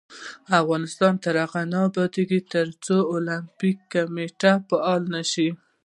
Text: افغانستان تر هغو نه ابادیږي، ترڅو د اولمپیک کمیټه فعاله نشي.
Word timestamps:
افغانستان 0.61 1.13
تر 1.23 1.35
هغو 1.43 1.61
نه 1.71 1.79
ابادیږي، 1.89 2.39
ترڅو 2.53 2.95
د 3.05 3.07
اولمپیک 3.13 3.77
کمیټه 3.93 4.51
فعاله 4.67 5.07
نشي. 5.15 5.49